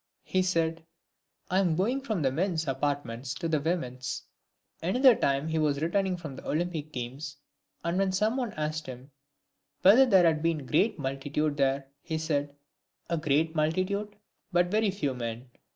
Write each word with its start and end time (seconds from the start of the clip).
he 0.23 0.41
said," 0.41 0.83
I 1.51 1.59
am 1.59 1.75
going 1.75 2.01
from 2.01 2.23
the 2.23 2.31
men's 2.31 2.67
apartments 2.67 3.35
to 3.35 3.47
the 3.47 3.59
women's." 3.61 4.23
Another 4.81 5.13
time 5.13 5.47
he 5.47 5.59
was 5.59 5.79
returning 5.79 6.17
from 6.17 6.35
the 6.35 6.47
Olympic 6.49 6.91
games, 6.91 7.37
and 7.83 7.99
when 7.99 8.11
some 8.11 8.35
one 8.35 8.51
asked 8.53 8.87
him 8.87 9.11
whether 9.83 10.07
there 10.07 10.25
had 10.25 10.41
been 10.41 10.61
a 10.61 10.63
great 10.63 10.97
multitude 10.97 11.57
there, 11.57 11.85
he 12.01 12.17
said, 12.17 12.55
"A 13.11 13.17
great 13.19 13.53
multitude, 13.53 14.15
but 14.51 14.71
very 14.71 14.89
few 14.89 15.13
men." 15.13 15.51